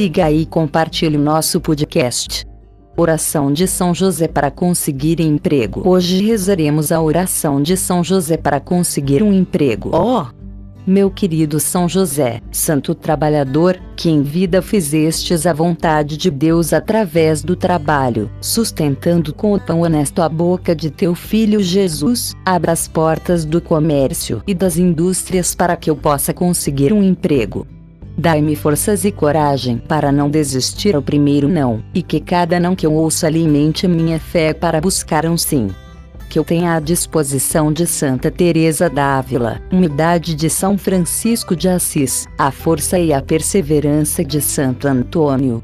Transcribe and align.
siga 0.00 0.30
e 0.30 0.46
compartilhe 0.46 1.18
o 1.18 1.20
nosso 1.20 1.60
podcast. 1.60 2.46
Oração 2.96 3.52
de 3.52 3.66
São 3.68 3.94
José 3.94 4.26
para 4.26 4.50
conseguir 4.50 5.20
emprego. 5.20 5.86
Hoje 5.86 6.24
rezaremos 6.24 6.90
a 6.90 7.02
oração 7.02 7.62
de 7.62 7.76
São 7.76 8.02
José 8.02 8.38
para 8.38 8.58
conseguir 8.58 9.22
um 9.22 9.30
emprego. 9.30 9.90
Oh! 9.92 10.24
Meu 10.86 11.10
querido 11.10 11.60
São 11.60 11.86
José, 11.86 12.40
santo 12.50 12.94
trabalhador, 12.94 13.78
que 13.94 14.08
em 14.08 14.22
vida 14.22 14.62
fizestes 14.62 15.44
a 15.46 15.52
vontade 15.52 16.16
de 16.16 16.30
Deus 16.30 16.72
através 16.72 17.42
do 17.42 17.54
trabalho, 17.54 18.30
sustentando 18.40 19.34
com 19.34 19.52
o 19.52 19.60
pão 19.60 19.82
honesto 19.82 20.22
a 20.22 20.30
boca 20.30 20.74
de 20.74 20.90
teu 20.90 21.14
filho 21.14 21.60
Jesus, 21.60 22.34
abra 22.42 22.72
as 22.72 22.88
portas 22.88 23.44
do 23.44 23.60
comércio 23.60 24.42
e 24.46 24.54
das 24.54 24.78
indústrias 24.78 25.54
para 25.54 25.76
que 25.76 25.90
eu 25.90 25.94
possa 25.94 26.32
conseguir 26.32 26.90
um 26.90 27.02
emprego. 27.02 27.66
Dai-me 28.20 28.54
forças 28.54 29.06
e 29.06 29.10
coragem 29.10 29.78
para 29.78 30.12
não 30.12 30.28
desistir 30.28 30.94
ao 30.94 31.00
primeiro 31.00 31.48
não, 31.48 31.82
e 31.94 32.02
que 32.02 32.20
cada 32.20 32.60
não 32.60 32.76
que 32.76 32.84
eu 32.84 32.92
ouça 32.92 33.26
alimente 33.26 33.88
minha 33.88 34.20
fé 34.20 34.52
para 34.52 34.78
buscar 34.78 35.24
um 35.24 35.38
sim 35.38 35.70
que 36.28 36.38
eu 36.38 36.44
tenha 36.44 36.76
à 36.76 36.80
disposição 36.80 37.72
de 37.72 37.84
Santa 37.88 38.30
Teresa 38.30 38.88
d'Ávila, 38.88 39.60
umidade 39.72 40.36
de 40.36 40.48
São 40.48 40.78
Francisco 40.78 41.56
de 41.56 41.68
Assis, 41.68 42.28
a 42.38 42.52
força 42.52 43.00
e 43.00 43.12
a 43.12 43.20
perseverança 43.20 44.22
de 44.22 44.40
Santo 44.40 44.86
Antônio. 44.86 45.60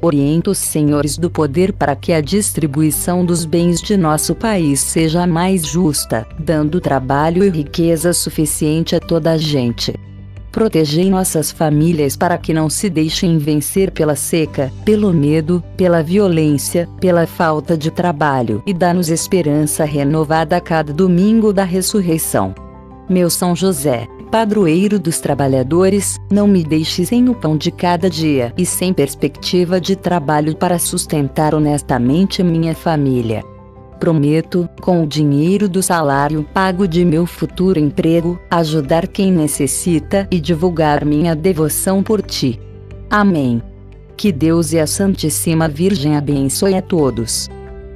Oriento 0.00 0.50
os 0.50 0.58
senhores 0.58 1.16
do 1.16 1.30
poder 1.30 1.72
para 1.72 1.94
que 1.94 2.12
a 2.12 2.20
distribuição 2.20 3.24
dos 3.24 3.44
bens 3.44 3.80
de 3.80 3.96
nosso 3.96 4.34
país 4.34 4.80
seja 4.80 5.24
mais 5.24 5.64
justa, 5.64 6.26
dando 6.36 6.80
trabalho 6.80 7.44
e 7.44 7.50
riqueza 7.50 8.12
suficiente 8.12 8.96
a 8.96 9.00
toda 9.00 9.30
a 9.30 9.38
gente. 9.38 9.94
Protegei 10.50 11.10
nossas 11.10 11.50
famílias 11.50 12.16
para 12.16 12.38
que 12.38 12.54
não 12.54 12.70
se 12.70 12.88
deixem 12.88 13.38
vencer 13.38 13.90
pela 13.90 14.16
seca, 14.16 14.72
pelo 14.84 15.12
medo, 15.12 15.62
pela 15.76 16.02
violência, 16.02 16.88
pela 17.00 17.26
falta 17.26 17.76
de 17.76 17.90
trabalho 17.90 18.62
e 18.66 18.72
dá-nos 18.72 19.10
esperança 19.10 19.84
renovada 19.84 20.56
a 20.56 20.60
cada 20.60 20.92
domingo 20.92 21.52
da 21.52 21.64
ressurreição. 21.64 22.54
Meu 23.08 23.30
São 23.30 23.54
José, 23.54 24.06
padroeiro 24.30 24.98
dos 24.98 25.18
trabalhadores, 25.20 26.18
não 26.30 26.46
me 26.46 26.62
deixes 26.62 27.08
sem 27.08 27.28
o 27.28 27.34
pão 27.34 27.56
de 27.56 27.70
cada 27.70 28.08
dia 28.10 28.52
e 28.56 28.66
sem 28.66 28.92
perspectiva 28.92 29.80
de 29.80 29.96
trabalho 29.96 30.56
para 30.56 30.78
sustentar 30.78 31.54
honestamente 31.54 32.42
minha 32.42 32.74
família. 32.74 33.42
Prometo, 33.98 34.68
com 34.80 35.02
o 35.02 35.06
dinheiro 35.06 35.68
do 35.68 35.82
salário 35.82 36.46
pago 36.54 36.86
de 36.86 37.04
meu 37.04 37.26
futuro 37.26 37.78
emprego, 37.78 38.40
ajudar 38.50 39.08
quem 39.08 39.32
necessita 39.32 40.28
e 40.30 40.40
divulgar 40.40 41.04
minha 41.04 41.34
devoção 41.34 42.02
por 42.02 42.22
ti. 42.22 42.60
Amém. 43.10 43.60
Que 44.16 44.32
Deus 44.32 44.72
e 44.72 44.78
a 44.78 44.86
Santíssima 44.86 45.68
Virgem 45.68 46.16
abençoe 46.16 46.74
a 46.74 46.82
todos. 46.82 47.48